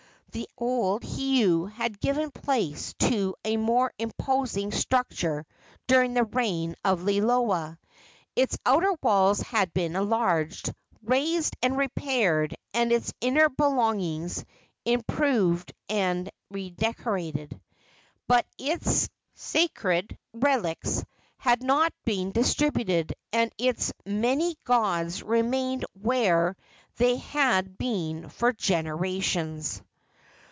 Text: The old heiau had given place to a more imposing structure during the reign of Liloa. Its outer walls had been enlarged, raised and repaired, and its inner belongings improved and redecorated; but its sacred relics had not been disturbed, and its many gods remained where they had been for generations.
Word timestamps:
The 0.33 0.47
old 0.57 1.03
heiau 1.03 1.65
had 1.69 1.99
given 1.99 2.31
place 2.31 2.93
to 2.99 3.35
a 3.43 3.57
more 3.57 3.91
imposing 3.99 4.71
structure 4.71 5.45
during 5.87 6.13
the 6.13 6.23
reign 6.23 6.75
of 6.85 7.01
Liloa. 7.03 7.77
Its 8.33 8.57
outer 8.65 8.93
walls 9.03 9.41
had 9.41 9.73
been 9.73 9.97
enlarged, 9.97 10.73
raised 11.03 11.57
and 11.61 11.77
repaired, 11.77 12.55
and 12.73 12.93
its 12.93 13.11
inner 13.19 13.49
belongings 13.49 14.45
improved 14.85 15.73
and 15.89 16.29
redecorated; 16.49 17.59
but 18.25 18.45
its 18.57 19.09
sacred 19.35 20.17
relics 20.33 21.03
had 21.35 21.61
not 21.61 21.91
been 22.05 22.31
disturbed, 22.31 23.13
and 23.33 23.51
its 23.57 23.91
many 24.05 24.55
gods 24.63 25.21
remained 25.23 25.83
where 26.01 26.55
they 26.95 27.17
had 27.17 27.77
been 27.77 28.29
for 28.29 28.53
generations. 28.53 29.81